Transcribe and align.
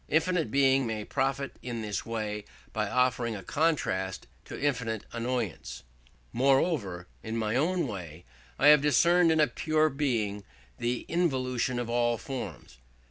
Infinite 0.09 0.49
Being 0.49 0.87
may 0.87 1.05
profit 1.05 1.57
in 1.61 1.83
this 1.83 2.07
way 2.07 2.43
by 2.73 2.89
offering 2.89 3.35
a 3.35 3.43
contrast 3.43 4.25
to 4.45 4.59
infinite 4.59 5.05
annoyance. 5.13 5.83
Moreover, 6.33 7.07
in 7.21 7.37
my 7.37 7.55
own 7.55 7.85
way, 7.87 8.25
I 8.57 8.69
have 8.69 8.81
discerned 8.81 9.31
in 9.31 9.47
pure 9.49 9.89
Being 9.89 10.43
the 10.79 11.01
involution 11.07 11.77
of 11.77 11.87
all 11.87 12.17
forms. 12.17 12.79